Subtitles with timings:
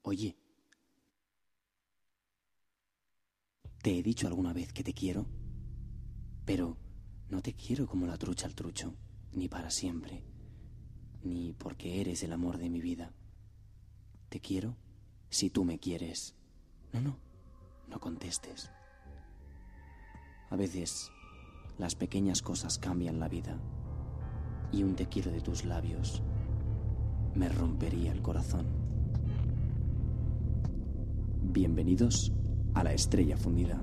[0.00, 0.38] Oye,
[3.82, 5.26] te he dicho alguna vez que te quiero,
[6.46, 6.78] pero
[7.28, 8.94] no te quiero como la trucha al trucho,
[9.32, 10.24] ni para siempre,
[11.22, 13.12] ni porque eres el amor de mi vida.
[14.30, 14.78] Te quiero
[15.28, 16.34] si tú me quieres.
[16.94, 17.18] No, no,
[17.86, 18.70] no contestes.
[20.48, 21.12] A veces
[21.76, 23.60] las pequeñas cosas cambian la vida
[24.72, 26.22] y un te quiero de tus labios
[27.34, 28.66] me rompería el corazón.
[31.42, 32.32] Bienvenidos
[32.74, 33.80] a la estrella fundida.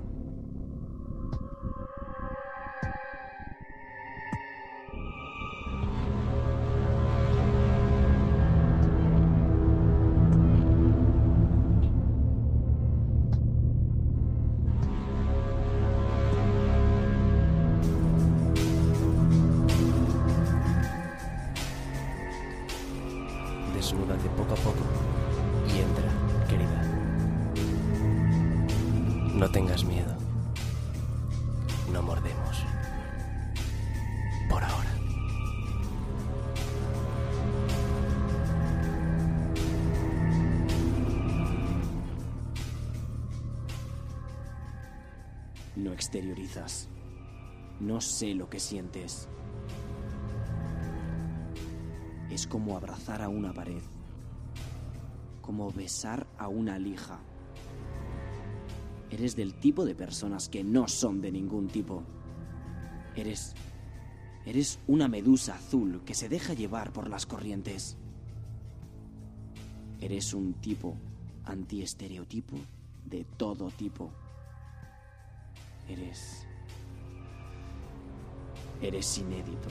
[29.58, 30.14] Tengas miedo.
[31.92, 32.64] No mordemos.
[34.48, 34.94] Por ahora.
[45.74, 46.88] No exteriorizas.
[47.80, 49.28] No sé lo que sientes.
[52.30, 53.82] Es como abrazar a una pared.
[55.42, 57.18] Como besar a una lija.
[59.10, 62.02] Eres del tipo de personas que no son de ningún tipo.
[63.16, 63.54] Eres...
[64.44, 67.96] Eres una medusa azul que se deja llevar por las corrientes.
[70.00, 70.96] Eres un tipo
[71.44, 72.56] antiestereotipo
[73.04, 74.10] de todo tipo.
[75.88, 76.46] Eres...
[78.80, 79.68] Eres inédito.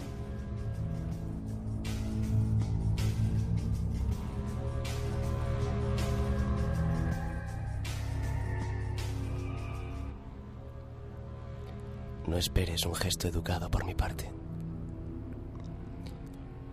[12.37, 14.31] No esperes un gesto educado por mi parte.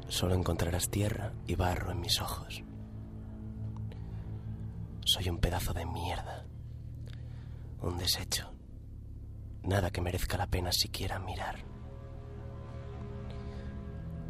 [0.08, 2.62] Solo encontrarás tierra y barro en mis ojos.
[5.06, 6.44] Soy un pedazo de mierda.
[7.80, 8.52] Un desecho.
[9.62, 11.64] Nada que merezca la pena siquiera mirar.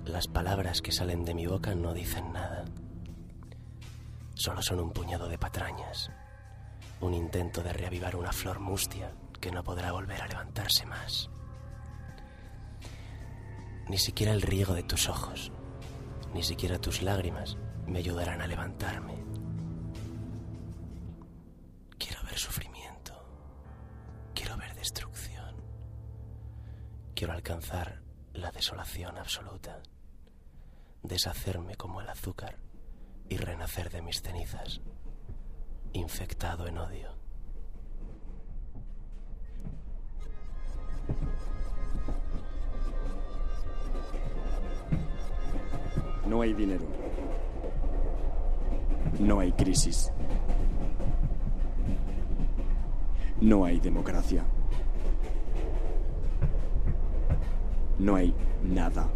[0.05, 2.65] Las palabras que salen de mi boca no dicen nada.
[4.35, 6.13] Solo son un puñado de patrañas.
[7.01, 9.11] Un intento de reavivar una flor mustia
[9.45, 11.29] que no podrá volver a levantarse más.
[13.91, 15.53] Ni siquiera el riego de tus ojos,
[16.33, 19.23] ni siquiera tus lágrimas me ayudarán a levantarme.
[21.99, 23.13] Quiero ver sufrimiento,
[24.35, 25.57] quiero ver destrucción,
[27.15, 28.01] quiero alcanzar
[28.33, 29.83] la desolación absoluta,
[31.03, 32.57] deshacerme como el azúcar
[33.29, 34.81] y renacer de mis cenizas,
[35.93, 37.24] infectado en odio.
[46.35, 46.85] No hay dinero.
[49.21, 50.11] No hay crisis.
[53.41, 54.43] No hay democracia.
[58.01, 58.35] No hay
[58.65, 59.07] nada.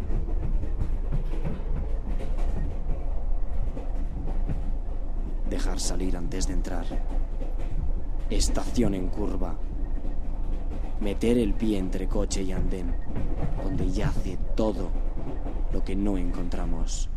[5.49, 6.85] Dejar salir antes de entrar.
[8.29, 9.57] Estación en curva.
[11.01, 12.95] Meter el pie entre coche y andén,
[13.61, 14.98] donde yace todo
[15.71, 17.09] lo que no encontramos.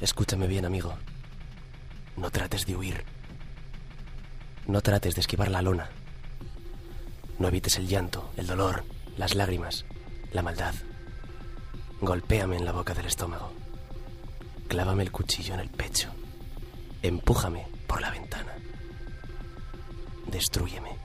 [0.00, 0.94] Escúchame bien, amigo.
[2.16, 3.04] No trates de huir.
[4.66, 5.90] No trates de esquivar la lona.
[7.38, 8.84] No evites el llanto, el dolor,
[9.16, 9.84] las lágrimas,
[10.32, 10.74] la maldad.
[12.00, 13.52] Golpéame en la boca del estómago.
[14.68, 16.10] Clávame el cuchillo en el pecho.
[17.02, 18.52] Empújame por la ventana.
[20.26, 21.03] Destrúyeme.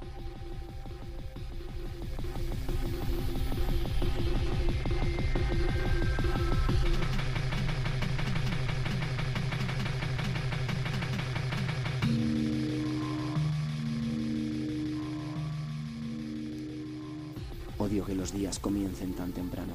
[17.89, 19.74] Que los días comiencen tan temprano.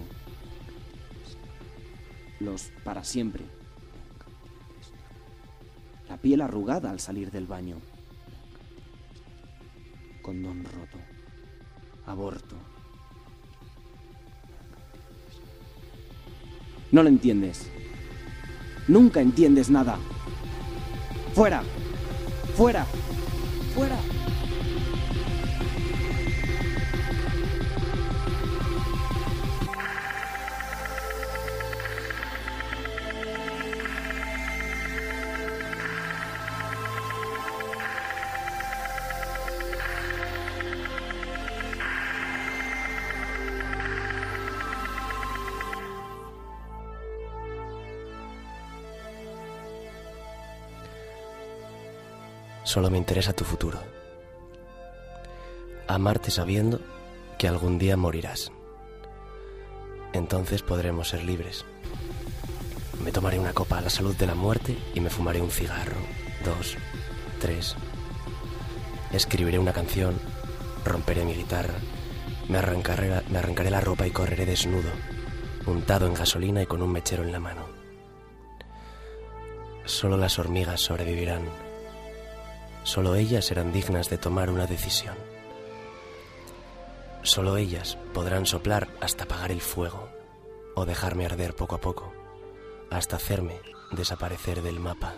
[2.38, 3.44] Los para siempre.
[6.08, 7.76] La piel arrugada al salir del baño.
[10.22, 10.98] Condón roto.
[12.06, 12.54] Aborto.
[16.92, 17.68] No lo entiendes.
[18.86, 19.98] Nunca entiendes nada.
[21.34, 21.64] Fuera.
[22.56, 22.86] Fuera.
[23.74, 23.98] Fuera.
[52.64, 53.78] Solo me interesa tu futuro.
[55.86, 56.80] Amarte sabiendo
[57.38, 58.50] que algún día morirás.
[60.14, 61.64] Entonces podremos ser libres.
[63.04, 65.96] Me tomaré una copa a la salud de la muerte y me fumaré un cigarro,
[66.42, 66.76] dos,
[67.38, 67.76] tres.
[69.12, 70.18] Escribiré una canción,
[70.84, 71.74] romperé mi guitarra,
[72.48, 74.90] me arrancaré, la, me arrancaré la ropa y correré desnudo,
[75.66, 77.66] untado en gasolina y con un mechero en la mano.
[79.84, 81.63] Solo las hormigas sobrevivirán.
[82.84, 85.16] Solo ellas serán dignas de tomar una decisión.
[87.22, 90.10] Solo ellas podrán soplar hasta apagar el fuego
[90.74, 92.12] o dejarme arder poco a poco,
[92.90, 93.58] hasta hacerme
[93.92, 95.14] desaparecer del mapa.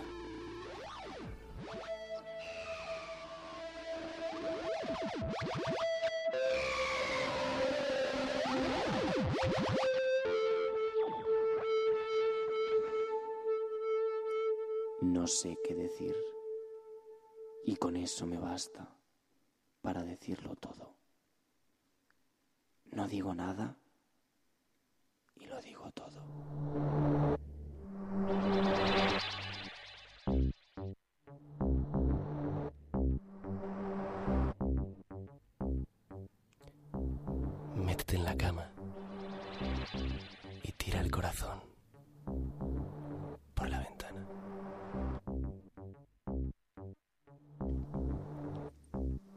[15.01, 16.15] No sé qué decir.
[17.67, 18.87] Y con eso me basta
[19.81, 20.95] para decirlo todo.
[22.93, 23.75] No digo nada
[25.35, 26.23] y lo digo todo.
[37.75, 38.71] Métete en la cama
[40.63, 41.66] y tira el corazón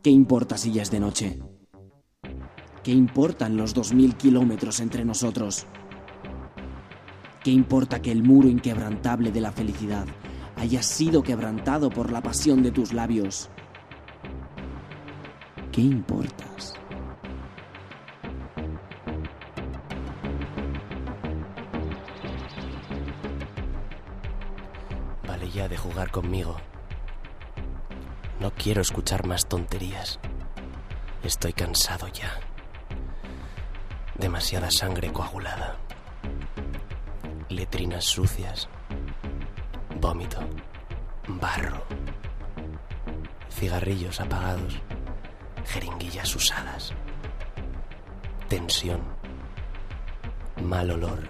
[0.03, 1.39] ¿Qué importa si ya es de noche?
[2.83, 5.67] ¿Qué importan los dos mil kilómetros entre nosotros?
[7.45, 10.07] ¿Qué importa que el muro inquebrantable de la felicidad
[10.57, 13.51] haya sido quebrantado por la pasión de tus labios?
[15.71, 16.73] ¿Qué importas?
[25.29, 26.57] Vale ya de jugar conmigo.
[28.41, 30.19] No quiero escuchar más tonterías.
[31.23, 32.41] Estoy cansado ya.
[34.15, 35.77] Demasiada sangre coagulada.
[37.51, 38.67] Letrinas sucias.
[40.01, 40.39] Vómito.
[41.29, 41.85] Barro.
[43.51, 44.81] Cigarrillos apagados.
[45.67, 46.95] Jeringuillas usadas.
[48.49, 49.03] Tensión.
[50.63, 51.29] Mal olor.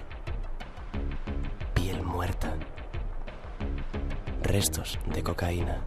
[1.75, 2.55] Piel muerta.
[4.43, 5.83] Restos de cocaína.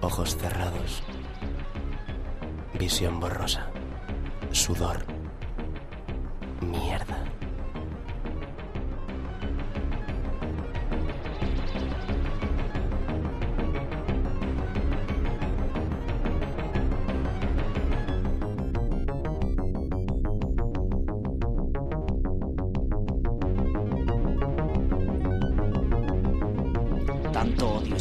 [0.00, 1.02] Ojos cerrados.
[2.78, 3.66] Visión borrosa.
[4.52, 5.04] Sudor.
[6.60, 7.17] Mierda.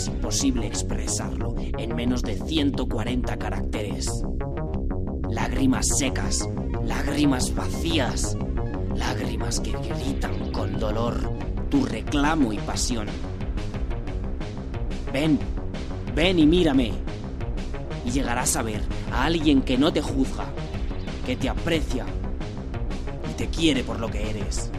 [0.08, 4.24] Es imposible expresarlo en menos de 140 caracteres.
[5.30, 6.48] Lágrimas secas,
[6.86, 8.38] lágrimas vacías,
[8.96, 11.30] lágrimas que gritan con dolor
[11.70, 13.08] tu reclamo y pasión.
[15.12, 15.40] Ven,
[16.16, 16.94] ven y mírame.
[18.06, 20.46] Y llegarás a ver a alguien que no te juzga,
[21.26, 22.06] que te aprecia
[23.30, 24.72] y te quiere por lo que eres.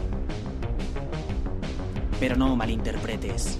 [2.19, 3.59] Pero no malinterpretes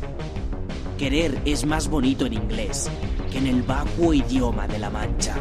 [1.00, 2.90] querer es más bonito en inglés
[3.32, 5.34] que en el vacuo idioma de la mancha.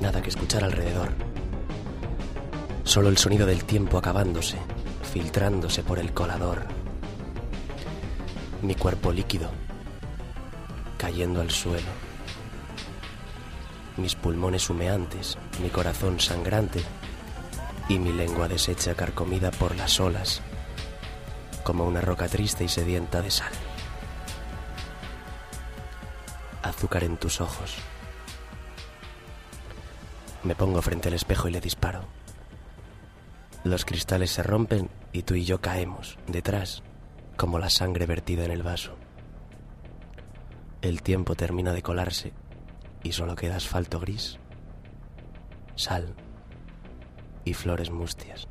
[0.00, 1.10] Nada que escuchar alrededor.
[2.82, 4.58] Solo el sonido del tiempo acabándose,
[5.12, 6.66] filtrándose por el colador.
[8.62, 9.48] Mi cuerpo líquido,
[10.98, 12.05] cayendo al suelo
[13.96, 16.82] mis pulmones humeantes, mi corazón sangrante
[17.88, 20.42] y mi lengua deshecha carcomida por las olas,
[21.64, 23.52] como una roca triste y sedienta de sal.
[26.62, 27.76] Azúcar en tus ojos.
[30.42, 32.04] Me pongo frente al espejo y le disparo.
[33.64, 36.82] Los cristales se rompen y tú y yo caemos detrás,
[37.36, 38.94] como la sangre vertida en el vaso.
[40.82, 42.32] El tiempo termina de colarse
[43.06, 44.36] y solo queda asfalto gris,
[45.76, 46.12] sal
[47.44, 48.48] y flores mustias.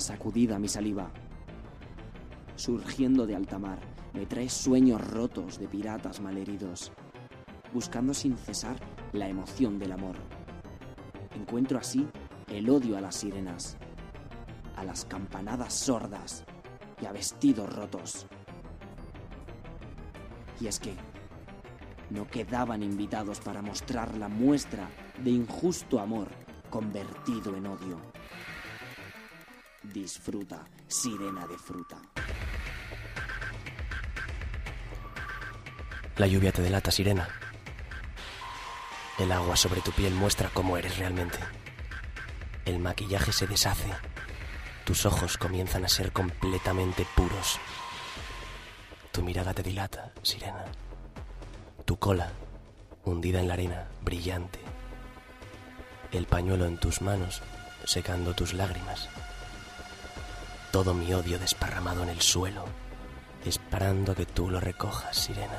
[0.00, 1.10] Sacudida mi saliva.
[2.56, 3.78] Surgiendo de alta mar,
[4.12, 6.92] me trae sueños rotos de piratas malheridos,
[7.72, 8.76] buscando sin cesar
[9.12, 10.16] la emoción del amor.
[11.34, 12.06] Encuentro así
[12.48, 13.76] el odio a las sirenas,
[14.76, 16.44] a las campanadas sordas
[17.00, 18.26] y a vestidos rotos.
[20.60, 20.94] Y es que
[22.10, 24.90] no quedaban invitados para mostrar la muestra
[25.22, 26.28] de injusto amor
[26.68, 28.09] convertido en odio.
[29.92, 31.96] Disfruta, sirena de fruta.
[36.16, 37.28] La lluvia te delata, sirena.
[39.18, 41.38] El agua sobre tu piel muestra cómo eres realmente.
[42.64, 43.90] El maquillaje se deshace.
[44.84, 47.58] Tus ojos comienzan a ser completamente puros.
[49.10, 50.66] Tu mirada te dilata, sirena.
[51.84, 52.30] Tu cola,
[53.04, 54.60] hundida en la arena, brillante.
[56.12, 57.42] El pañuelo en tus manos,
[57.84, 59.08] secando tus lágrimas.
[60.70, 62.64] Todo mi odio desparramado en el suelo,
[63.44, 65.58] esperando que tú lo recojas, sirena.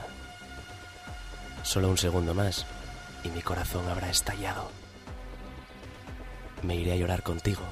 [1.63, 2.65] Solo un segundo más
[3.23, 4.71] y mi corazón habrá estallado.
[6.63, 7.63] Me iré a llorar contigo,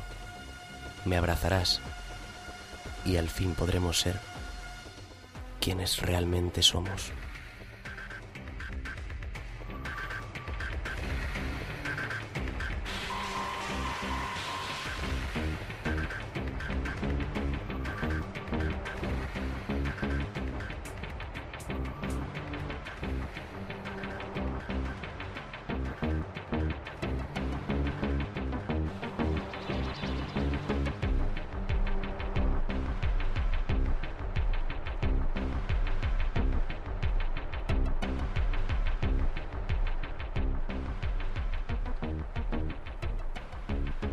[1.06, 1.80] me abrazarás
[3.06, 4.20] y al fin podremos ser
[5.62, 7.12] quienes realmente somos.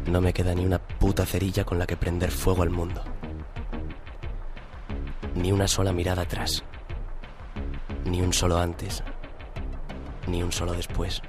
[0.07, 3.03] No me queda ni una puta cerilla con la que prender fuego al mundo.
[5.35, 6.63] Ni una sola mirada atrás.
[8.05, 9.03] Ni un solo antes.
[10.29, 11.21] Ni un solo después.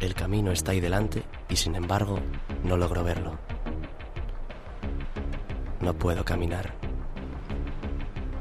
[0.00, 2.18] El camino está ahí delante y sin embargo
[2.64, 3.38] no logro verlo.
[5.80, 6.74] No puedo caminar.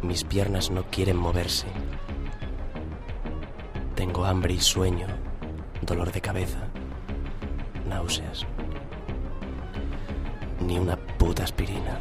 [0.02, 1.68] Mis piernas no quieren moverse.
[3.96, 5.08] Tengo hambre y sueño,
[5.82, 6.70] dolor de cabeza,
[7.88, 8.46] náuseas.
[10.62, 12.00] Ni una puta aspirina,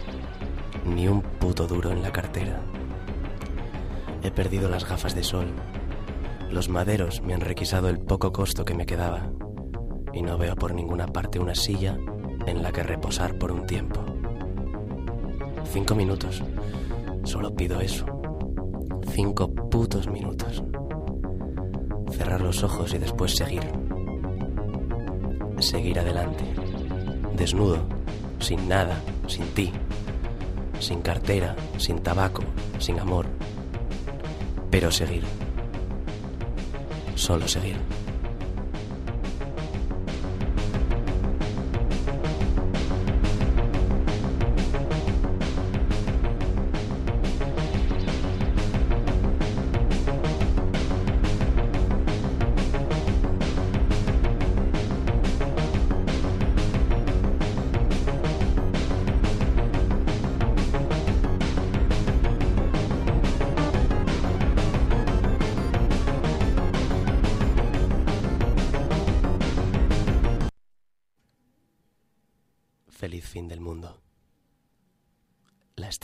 [0.85, 2.61] ni un puto duro en la cartera.
[4.23, 5.47] He perdido las gafas de sol.
[6.51, 9.31] Los maderos me han requisado el poco costo que me quedaba
[10.13, 11.99] y no veo por ninguna parte una silla
[12.47, 14.01] en la que reposar por un tiempo.
[15.73, 16.43] Cinco minutos.
[17.25, 18.07] Solo pido eso.
[19.11, 20.63] Cinco putos minutos.
[22.13, 23.63] Cerrar los ojos y después seguir.
[25.65, 26.45] Seguir adelante.
[27.39, 27.79] Desnudo,
[28.39, 29.73] sin nada, sin ti.
[30.79, 32.43] Sin cartera, sin tabaco,
[32.79, 33.25] sin amor.
[34.71, 35.25] Pero seguir.
[37.15, 37.94] Solo seguir.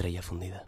[0.01, 0.67] Estrella fundida.